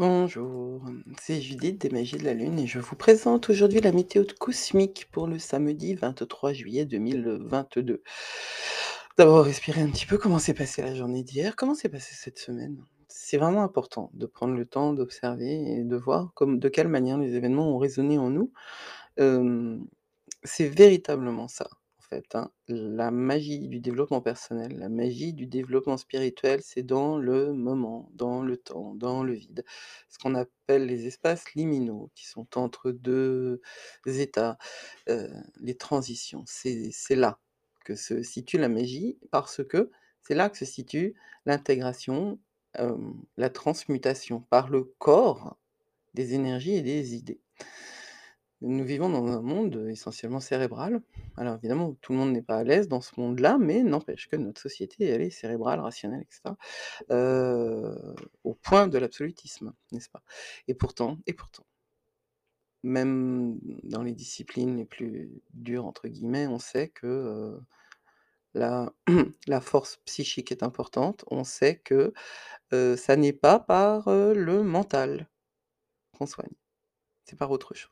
Bonjour, 0.00 0.82
c'est 1.20 1.42
Judith 1.42 1.78
des 1.78 1.90
Magies 1.90 2.16
de 2.16 2.24
la 2.24 2.32
Lune 2.32 2.58
et 2.58 2.66
je 2.66 2.78
vous 2.78 2.96
présente 2.96 3.50
aujourd'hui 3.50 3.82
la 3.82 3.92
météo 3.92 4.24
cosmique 4.38 5.06
pour 5.12 5.26
le 5.26 5.38
samedi 5.38 5.94
23 5.94 6.54
juillet 6.54 6.86
2022. 6.86 8.02
D'abord, 9.18 9.44
respirer 9.44 9.82
un 9.82 9.90
petit 9.90 10.06
peu 10.06 10.16
comment 10.16 10.38
s'est 10.38 10.54
passée 10.54 10.80
la 10.80 10.94
journée 10.94 11.22
d'hier, 11.22 11.54
comment 11.54 11.74
s'est 11.74 11.90
passée 11.90 12.14
cette 12.14 12.38
semaine? 12.38 12.82
C'est 13.08 13.36
vraiment 13.36 13.62
important 13.62 14.10
de 14.14 14.24
prendre 14.24 14.54
le 14.54 14.64
temps 14.64 14.94
d'observer 14.94 15.70
et 15.70 15.84
de 15.84 15.96
voir 15.96 16.32
comme, 16.32 16.58
de 16.58 16.70
quelle 16.70 16.88
manière 16.88 17.18
les 17.18 17.34
événements 17.34 17.68
ont 17.68 17.76
résonné 17.76 18.16
en 18.16 18.30
nous. 18.30 18.50
Hem, 19.18 19.86
c'est 20.44 20.68
véritablement 20.68 21.46
ça, 21.46 21.68
fait, 22.10 22.34
hein. 22.34 22.50
La 22.68 23.10
magie 23.10 23.68
du 23.68 23.80
développement 23.80 24.20
personnel, 24.20 24.76
la 24.78 24.88
magie 24.88 25.32
du 25.32 25.46
développement 25.46 25.96
spirituel, 25.96 26.60
c'est 26.62 26.82
dans 26.82 27.18
le 27.18 27.52
moment, 27.54 28.10
dans 28.14 28.42
le 28.42 28.56
temps, 28.58 28.94
dans 28.96 29.22
le 29.24 29.32
vide. 29.34 29.64
Ce 30.08 30.18
qu'on 30.18 30.34
appelle 30.34 30.86
les 30.86 31.06
espaces 31.06 31.52
liminaux, 31.54 32.10
qui 32.14 32.26
sont 32.26 32.58
entre 32.58 32.90
2 32.92 33.60
états, 34.06 34.58
heu, 35.08 35.30
les 35.60 35.76
transitions. 35.76 36.44
C'est 36.46 36.92
là 37.16 37.40
que 37.84 37.94
se 37.96 38.22
situe 38.22 38.58
la 38.58 38.68
magie 38.68 39.18
parce 39.30 39.64
que 39.64 39.90
c'est 40.22 40.34
là 40.34 40.50
que 40.50 40.58
se 40.58 40.64
situe 40.66 41.14
l'intégration, 41.46 42.38
hem, 42.74 43.14
la 43.36 43.50
transmutation 43.50 44.40
par 44.42 44.68
le 44.68 44.84
corps 44.98 45.58
des 46.14 46.34
énergies 46.34 46.74
et 46.76 46.82
des 46.82 47.14
idées. 47.16 47.40
Nous 48.62 48.84
vivons 48.84 49.08
dans 49.08 49.26
un 49.26 49.40
monde, 49.40 49.86
essentiellement 49.88 50.40
cérébral. 50.40 51.00
Alors 51.38 51.54
évidemment, 51.56 51.94
tout 52.02 52.12
le 52.12 52.18
monde 52.18 52.32
n'est 52.32 52.42
pas 52.42 52.58
à 52.58 52.64
l'aise 52.64 52.88
dans 52.88 53.00
ce 53.00 53.18
monde-là, 53.18 53.56
mais 53.58 53.82
n'empêche 53.82 54.28
que 54.28 54.36
notre 54.36 54.60
société, 54.60 55.04
elle 55.06 55.22
est 55.22 55.30
cérébrale, 55.30 55.80
rationnelle 55.80 56.20
et 56.22 56.26
cetera, 56.30 56.58
heu, 57.10 57.96
au 58.44 58.54
point 58.54 58.88
de 58.88 58.98
l'absolutisme, 58.98 59.72
n'est-ce 59.92 60.10
pas? 60.10 60.22
Et 60.68 60.74
pourtant 60.74 61.18
et 61.26 61.34
pourtant 61.34 61.64
même 62.82 63.58
dans 63.82 64.02
les 64.02 64.12
disciplines 64.12 64.76
les 64.76 64.84
plus 64.86 65.30
«dures» 65.52 65.86
entre 65.86 66.08
guillemets, 66.08 66.46
on 66.46 66.58
sait 66.58 66.88
que, 66.88 67.06
heu, 67.06 67.60
la 69.48 69.60
force 69.60 69.98
psychique 70.06 70.52
est 70.52 70.62
importante. 70.64 71.24
On 71.30 71.44
sait 71.44 71.78
que, 71.78 72.12
heu, 72.74 72.96
ça 72.96 73.16
n'est 73.16 73.32
pas 73.34 73.60
par, 73.60 74.10
le 74.10 74.62
mental 74.64 75.28
qu'on 76.18 76.26
soigne, 76.26 76.52
c'est 77.24 77.36
par 77.38 77.50
autre 77.52 77.74
chose. 77.74 77.90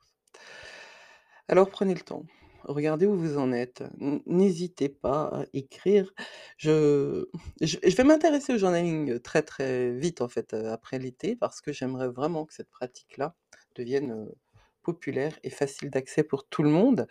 Alors 1.48 1.70
prenez 1.70 1.94
le 1.94 2.00
temps, 2.00 2.24
regardez 2.64 3.06
où 3.06 3.14
vous 3.16 3.38
en 3.38 3.52
êtes, 3.52 3.82
n 4.00 4.20
n'hésitez 4.26 4.88
pas 4.90 5.24
à 5.42 5.44
écrire. 5.54 6.12
Je 6.58 7.26
je 7.62 7.78
je 7.82 7.96
vais 7.96 8.04
m'intéresser 8.04 8.52
au 8.54 8.58
journaling 8.58 9.18
très, 9.20 9.42
très 9.42 9.90
vite 9.92 10.20
en 10.20 10.28
fait, 10.28 10.52
heu, 10.54 10.68
après 10.70 10.98
l'été 10.98 11.36
parce 11.36 11.60
que 11.62 11.72
j'aimerais 11.72 12.08
vraiment 12.08 12.44
que 12.44 12.52
cette 12.54 12.68
pratique-là 12.70 13.34
devienne, 13.76 14.12
heu, 14.12 14.34
populaire 14.82 15.38
et 15.42 15.50
facile 15.50 15.90
d'accès 15.90 16.22
pour 16.22 16.46
tout 16.48 16.62
le 16.62 16.70
monde. 16.70 17.06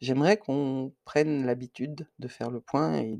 J'aimerais 0.00 0.36
qu'on 0.38 0.94
prenne 1.04 1.44
l'habitude 1.46 2.08
de 2.20 2.28
faire 2.28 2.50
le 2.50 2.60
point 2.60 2.98
et 3.00 3.18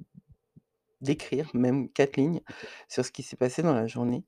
d'écrire 1.03 1.51
même 1.55 1.91
4 1.91 2.17
lignes 2.17 2.41
sur 2.89 3.05
ce 3.05 3.11
qui 3.13 3.23
s'est 3.23 3.37
passé 3.37 3.63
dans 3.63 3.75
la 3.75 3.87
journée, 3.87 4.25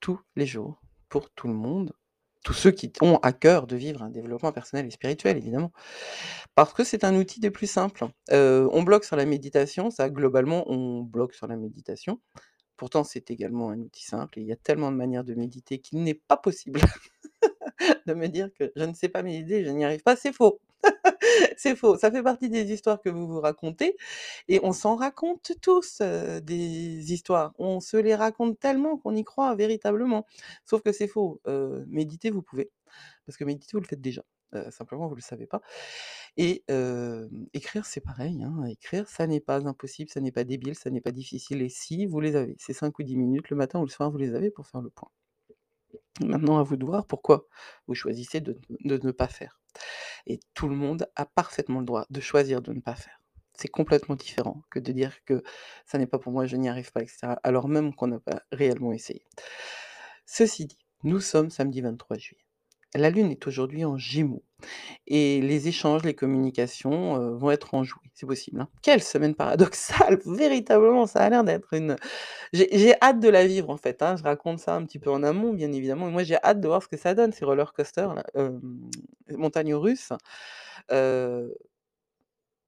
tous 0.00 0.20
les 0.36 0.46
jours, 0.46 0.82
pour 1.08 1.30
tout 1.30 1.48
le 1.48 1.54
monde. 1.54 1.92
Tous 2.44 2.54
ceux 2.54 2.72
qui 2.72 2.92
ont 3.00 3.18
à 3.22 3.32
cœur 3.32 3.66
de 3.68 3.76
vivre 3.76 4.02
un 4.02 4.10
développement 4.10 4.50
personnel 4.52 4.86
et 4.86 4.90
spirituel 4.90 5.36
évidemment. 5.36 5.70
Parce 6.56 6.74
que 6.74 6.84
c'est 6.84 7.04
un 7.04 7.16
outil 7.16 7.40
des 7.40 7.50
plus 7.50 7.68
simples. 7.68 8.06
Heu, 8.32 8.68
on 8.72 8.82
bloque 8.82 9.04
sur 9.04 9.16
la 9.16 9.26
méditation, 9.26 9.90
ça 9.90 10.10
globalement 10.10 10.64
on 10.70 11.02
bloque 11.02 11.34
sur 11.34 11.46
la 11.48 11.56
méditation. 11.56 12.20
Pourtant 12.76 13.04
c'est 13.04 13.30
également 13.30 13.70
un 13.70 13.80
outil 13.80 14.04
simple 14.04 14.38
et 14.40 14.42
il 14.42 14.48
y 14.48 14.52
a 14.52 14.56
tellement 14.56 14.92
de 14.92 14.96
manières 14.98 15.24
de 15.24 15.34
méditer 15.34 15.80
qu'il 15.80 16.02
n'est 16.04 16.14
pas 16.14 16.36
possible 16.38 16.80
de 18.06 18.14
me 18.14 18.28
dire 18.28 18.50
que 18.58 18.72
je 18.76 18.84
ne 18.84 18.94
sais 18.94 19.08
pas 19.10 19.22
méditer, 19.22 19.64
je 19.64 19.70
n'y 19.70 19.84
arrive 19.84 20.02
pas, 20.02 20.16
c'est 20.16 20.32
faux! 20.34 20.60
C'est 21.56 21.76
faux, 21.76 21.96
ça 21.96 22.10
fait 22.10 22.22
partie 22.22 22.48
des 22.50 22.72
histoires 22.72 23.00
que 23.00 23.08
vous 23.10 23.26
vous 23.28 23.40
racontez 23.40 23.96
et 24.48 24.60
on 24.62 24.72
s'en 24.72 24.96
raconte 24.96 25.52
tous, 25.62 26.00
heu, 26.02 26.40
des 26.40 27.12
histoires. 27.12 27.52
On 27.58 27.80
se 27.80 27.96
les 27.96 28.14
raconte 28.14 28.58
tellement 28.60 28.96
qu'on 28.98 29.14
y 29.14 29.24
croit 29.24 29.54
véritablement. 29.54 30.26
Sauf 30.64 30.82
que 30.82 30.92
c'est 30.92 31.08
faux, 31.08 31.40
heu, 31.48 31.84
méditer 31.88 32.30
vous 32.30 32.42
pouvez, 32.42 32.70
parce 33.26 33.36
que 33.38 33.44
méditer 33.44 33.72
vous 33.74 33.80
le 33.82 33.86
faites 33.88 34.00
déjà, 34.02 34.22
heu, 34.54 34.70
simplement 34.70 35.08
vous 35.08 35.16
le 35.16 35.22
savez 35.22 35.46
pas 35.46 35.62
et 36.36 36.64
hem, 36.68 37.30
écrire 37.54 37.86
c'est 37.86 38.00
pareil, 38.02 38.42
hein, 38.44 38.64
écrire 38.66 39.08
ça 39.08 39.26
n'est 39.28 39.40
pas 39.40 39.66
impossible, 39.68 40.10
ça 40.10 40.20
n'est 40.20 40.32
pas 40.32 40.44
débile, 40.44 40.74
ça 40.76 40.90
n'est 40.90 41.00
pas 41.02 41.12
difficile 41.12 41.62
et 41.62 41.68
si 41.70 42.06
vous 42.06 42.20
les 42.20 42.36
avez, 42.36 42.56
ces 42.58 42.74
5 42.74 42.98
ou 43.00 43.02
10 43.04 43.16
minutes 43.16 43.50
le 43.50 43.56
matin 43.56 43.80
ou 43.80 43.84
le 43.86 43.90
soir, 43.90 44.10
vous 44.10 44.18
les 44.18 44.34
avez 44.34 44.50
pour 44.50 44.66
faire 44.68 44.82
le 44.82 44.90
point. 44.90 45.10
Maintenant 46.20 46.58
à 46.58 46.62
vous 46.62 46.76
de 46.76 46.84
voir 46.84 47.06
pourquoi 47.06 47.46
vous 47.86 47.94
choisissez 47.94 48.40
de 48.42 48.58
ne 48.80 49.10
pas 49.12 49.28
faire 49.28 49.58
et 50.26 50.40
tout 50.54 50.68
le 50.68 50.76
monde 50.76 51.08
a 51.16 51.26
parfaitement 51.26 51.80
le 51.80 51.86
droit 51.86 52.06
de 52.10 52.20
choisir 52.20 52.62
de 52.62 52.72
ne 52.72 52.80
pas 52.80 52.94
faire. 52.94 53.20
C'est 53.54 53.68
complètement 53.68 54.16
différent 54.16 54.62
que 54.70 54.78
de 54.78 54.92
dire 54.92 55.24
que: 55.24 55.42
«Ça 55.86 55.98
n'est 55.98 56.06
pas 56.06 56.18
pour 56.18 56.32
moi, 56.32 56.46
je 56.46 56.56
n'y 56.56 56.68
arrive 56.68 56.90
pas» 56.92 57.02
et 57.02 57.06
cetera, 57.06 57.38
alors 57.42 57.68
même 57.68 57.94
qu'on 57.94 58.06
n'a 58.06 58.18
pas 58.20 58.42
réellement 58.50 58.92
essayé. 58.92 59.24
Ceci 60.26 60.66
dit, 60.66 60.78
nous 61.04 61.20
sommes 61.20 61.50
samedi 61.50 61.80
23 61.80 62.16
juillet. 62.18 62.41
La 62.94 63.08
lune 63.10 63.30
est 63.30 63.46
aujourd'hui 63.46 63.84
en 63.84 63.96
Gémeaux 63.96 64.44
et 65.06 65.40
les 65.40 65.66
échanges, 65.68 66.04
les 66.04 66.14
communications, 66.14 67.36
vont 67.36 67.50
être 67.50 67.74
enjouées, 67.74 68.10
c'est 68.14 68.26
possible, 68.26 68.60
hein. 68.60 68.68
Quelle 68.82 69.02
semaine 69.02 69.34
paradoxale! 69.34 70.20
Véritablement, 70.26 71.06
ça 71.06 71.20
a 71.20 71.30
l'air 71.30 71.42
d'être 71.42 71.72
une 71.74 71.96
j'ai 72.52 72.94
hâte 73.02 73.18
de 73.20 73.28
la 73.28 73.46
vivre 73.46 73.70
en 73.70 73.76
fait, 73.78 74.02
hein, 74.02 74.16
je 74.16 74.22
raconte 74.22 74.58
ça 74.60 74.74
un 74.74 74.84
petit 74.84 74.98
peu 74.98 75.10
en 75.10 75.22
amont 75.22 75.52
bien 75.54 75.72
évidemment 75.72 76.10
moi 76.10 76.22
j'ai 76.22 76.36
hâte 76.42 76.60
de 76.60 76.68
voir 76.68 76.82
ce 76.82 76.88
que 76.88 76.96
ça 76.98 77.14
donne 77.14 77.32
ces 77.32 77.44
roller 77.44 77.72
coasters 77.72 78.22
montagnes 79.30 79.74
russes, 79.74 80.12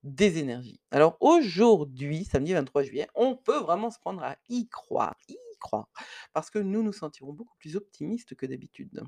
des 0.04 0.38
énergies. 0.38 0.80
Alors 0.90 1.16
aujourd'hui, 1.20 2.24
samedi 2.24 2.52
23 2.52 2.82
juillet, 2.82 3.08
on 3.14 3.36
peut 3.36 3.58
vraiment 3.58 3.90
se 3.90 3.98
prendre 3.98 4.22
à 4.22 4.36
y 4.48 4.68
croire, 4.68 5.16
y 5.28 5.36
croire, 5.60 5.88
parce 6.32 6.50
que 6.50 6.58
nous 6.58 6.82
nous 6.82 6.92
sentirons 6.92 7.32
beaucoup 7.32 7.56
plus 7.58 7.76
optimistes 7.76 8.34
que 8.34 8.46
d'habitude 8.46 9.02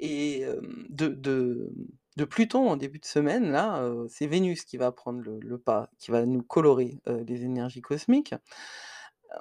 et 0.00 0.44
de 0.88 1.08
de 1.08 1.72
de 2.16 2.24
Pluton 2.24 2.68
en 2.68 2.76
début 2.76 2.98
de 2.98 3.06
semaine 3.06 3.52
là, 3.52 3.88
c'est 4.08 4.26
Vénus 4.26 4.64
qui 4.64 4.76
va 4.76 4.90
prendre 4.92 5.20
le 5.20 5.38
le 5.40 5.58
pas, 5.58 5.90
qui 5.98 6.10
va 6.10 6.26
nous 6.26 6.42
colorer, 6.42 6.98
les 7.06 7.44
énergies 7.44 7.82
cosmiques. 7.82 8.34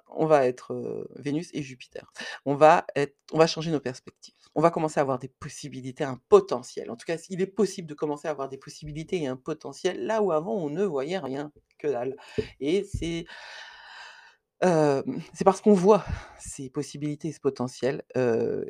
On 0.10 0.28
va 0.28 0.46
être, 0.46 1.08
Vénus 1.16 1.50
et 1.54 1.64
Jupiter. 1.64 2.12
On 2.46 2.54
va 2.54 2.86
être 2.96 3.16
on 3.34 3.40
va 3.40 3.48
changer 3.48 3.72
nos 3.72 3.80
perspectives. 3.80 4.36
On 4.54 4.62
va 4.62 4.70
commencer 4.70 5.00
à 5.00 5.02
avoir 5.02 5.18
des 5.18 5.30
possibilités, 5.30 6.04
un 6.04 6.20
potentiel. 6.30 6.92
En 6.92 6.96
tout 6.96 7.06
cas, 7.08 7.18
il 7.30 7.42
est 7.42 7.48
possible 7.48 7.88
de 7.88 7.96
commencer 7.96 8.28
à 8.28 8.32
avoir 8.32 8.50
des 8.50 8.58
possibilités 8.60 9.24
et 9.24 9.28
un 9.28 9.36
potentiel 9.36 10.06
là 10.06 10.22
où 10.22 10.32
avant 10.32 10.54
on 10.56 10.70
ne 10.70 10.84
voyait 10.84 11.18
rien, 11.18 11.52
que 11.80 11.88
dalle 11.88 12.16
et 12.60 12.84
c'est 12.84 13.26
c'est 14.62 15.44
parce 15.46 15.62
qu'on 15.62 15.74
voit 15.74 16.06
ces 16.40 16.70
possibilités 16.70 17.30
et 17.30 17.32
ce 17.32 17.40
potentiel, 17.40 18.04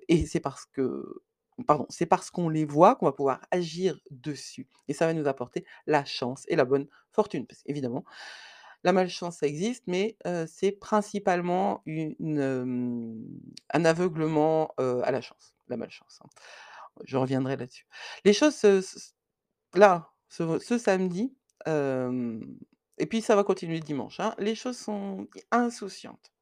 et 0.08 0.26
c'est 0.26 0.40
parce 0.40 0.66
que 0.68 1.22
pardon, 1.68 1.86
c'est 1.90 2.06
parce 2.06 2.32
qu'on 2.32 2.50
les 2.50 2.66
voit 2.66 2.96
qu'on 2.96 3.06
va 3.06 3.12
pouvoir 3.12 3.42
agir 3.52 4.00
dessus 4.12 4.68
et 4.88 4.94
ça 4.94 5.06
va 5.06 5.14
nous 5.14 5.28
apporter 5.28 5.66
la 5.88 6.06
chance 6.06 6.44
et 6.48 6.56
la 6.56 6.66
bonne 6.66 6.88
fortune. 7.12 7.46
Parce 7.48 7.64
qu'évidemment, 7.64 8.04
la 8.84 8.94
malchance 8.94 9.38
ça 9.38 9.48
existe, 9.48 9.84
mais 9.88 10.18
c'est 10.48 10.72
principalement 10.72 11.84
un 11.88 13.86
aveuglement, 13.86 14.74
à 14.78 15.12
la 15.12 15.22
chance, 15.22 15.54
la 15.68 15.78
malchance, 15.78 16.20
hein. 16.24 16.30
Je 17.06 17.16
reviendrai 17.16 17.56
là-dessus. 17.56 17.88
Les 18.26 18.34
choses 18.34 18.62
là, 19.74 20.12
ce 20.28 20.78
samedi, 20.78 21.34
et 21.66 23.06
puis 23.06 23.22
ça 23.22 23.38
va 23.38 23.44
continuer 23.46 23.80
dimanche, 23.80 24.20
hein, 24.20 24.36
les 24.38 24.56
choses 24.56 24.78
sont 24.78 25.28
insouciantes. 25.52 26.34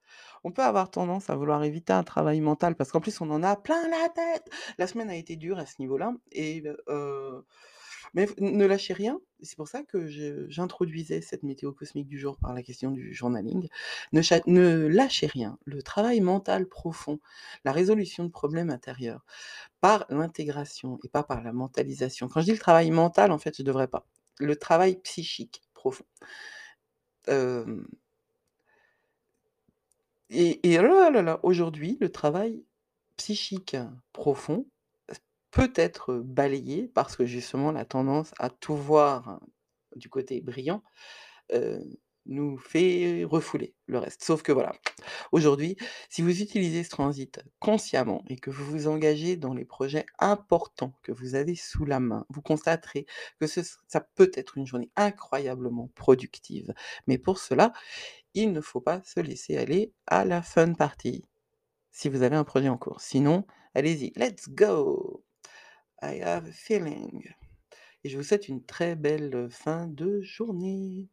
On 0.43 0.51
peut 0.51 0.63
avoir 0.63 0.89
tendance 0.91 1.29
à 1.29 1.35
vouloir 1.35 1.63
éviter 1.63 1.93
un 1.93 2.03
travail 2.03 2.41
mental 2.41 2.75
parce 2.75 2.91
qu'en 2.91 3.01
plus 3.01 3.21
on 3.21 3.29
en 3.29 3.43
a 3.43 3.55
plein 3.55 3.87
la 3.89 4.09
tête! 4.09 4.49
La 4.77 4.87
semaine 4.87 5.09
a 5.09 5.15
été 5.15 5.35
dure 5.35 5.59
à 5.59 5.65
ce 5.65 5.75
niveau-là 5.79 6.13
et 6.31 6.63
mais 8.13 8.27
ne 8.39 8.65
lâchez 8.65 8.93
rien, 8.93 9.19
c'est 9.41 9.55
pour 9.55 9.67
ça 9.67 9.83
que 9.83 10.07
j'introduisais 10.49 11.21
cette 11.21 11.43
météo 11.43 11.71
cosmique 11.71 12.07
du 12.07 12.17
jour 12.19 12.37
par 12.37 12.53
la 12.53 12.63
question 12.63 12.91
du 12.91 13.13
journaling. 13.13 13.67
Ne 14.13 14.21
ne 14.47 14.87
lâchez 14.87 15.27
rien, 15.27 15.57
le 15.65 15.81
travail 15.83 16.21
mental 16.21 16.67
profond, 16.67 17.19
la 17.65 17.71
résolution 17.71 18.23
de 18.23 18.29
problèmes 18.29 18.69
intérieurs, 18.69 19.25
par 19.81 20.05
l'intégration 20.09 20.99
et 21.03 21.09
pas 21.09 21.23
par 21.23 21.43
la 21.43 21.53
mentalisation. 21.53 22.27
Quand 22.27 22.41
je 22.41 22.45
dis 22.45 22.51
le 22.53 22.59
travail 22.59 22.91
mental, 22.91 23.31
en 23.31 23.37
fait, 23.37 23.55
je 23.57 23.63
devrais 23.63 23.87
pas. 23.87 24.07
Le 24.39 24.55
travail 24.55 24.97
psychique 25.01 25.61
profond. 25.73 26.05
Et 30.29 30.77
là 30.77 31.39
aujourd'hui, 31.43 31.97
le 32.01 32.11
travail 32.11 32.63
psychique 33.17 33.77
profond 34.13 34.67
s 35.09 35.19
peut 35.51 35.71
être 35.75 36.15
balayé 36.15 36.87
parce 36.93 37.15
que 37.15 37.25
justement 37.25 37.71
la 37.71 37.85
tendance 37.85 38.33
à 38.39 38.49
tout 38.49 38.75
voir 38.75 39.39
du 39.95 40.09
côté 40.09 40.41
brillant, 40.41 40.83
heu, 41.53 41.79
nous 42.27 42.57
fait 42.57 43.23
refouler 43.25 43.75
le 43.87 43.99
reste. 43.99 44.23
Sauf 44.23 44.43
que 44.43 44.51
voilà, 44.51 44.73
aujourd'hui, 45.31 45.77
si 46.09 46.21
vous 46.21 46.41
utilisez 46.41 46.83
ce 46.83 46.89
transit 46.89 47.41
consciemment 47.59 48.23
et 48.29 48.37
que 48.37 48.49
vous 48.51 48.65
vous 48.65 48.87
engagez 48.87 49.37
dans 49.37 49.53
les 49.53 49.65
projets 49.65 50.05
importants 50.19 50.93
que 51.03 51.11
vous 51.13 51.35
avez 51.35 51.55
sous 51.55 51.85
la 51.85 51.99
main, 52.01 52.25
vous 52.29 52.41
constaterez 52.41 53.05
que 53.39 53.47
ça 53.47 54.01
peut 54.15 54.31
être 54.35 54.57
une 54.57 54.67
journée 54.67 54.91
incroyablement 54.97 55.89
productive. 55.95 56.73
Mais 57.07 57.17
pour 57.17 57.39
cela, 57.39 57.73
il 58.37 58.53
ne 58.53 58.61
faut 58.61 58.81
pas 58.81 59.01
se 59.03 59.19
laisser 59.19 59.57
aller 59.57 59.93
à 60.05 60.23
la 60.23 60.43
fun 60.43 60.73
party, 60.73 61.25
si 61.91 62.07
vous 62.07 62.21
avez 62.21 62.35
un 62.35 62.43
projet 62.43 62.69
en 62.69 62.77
cours. 62.77 63.01
Sinon, 63.01 63.45
allez-y, 63.73 64.13
let's 64.15 64.47
go! 64.49 65.23
I 66.03 66.21
have 66.21 66.45
a 66.45 66.51
feeling 66.51 67.27
et 68.03 68.09
je 68.09 68.17
vous 68.17 68.23
souhaite 68.23 68.47
une 68.47 68.63
très 68.63 68.95
belle 68.95 69.49
fin 69.49 69.87
de 69.87 70.21
journée. 70.21 71.09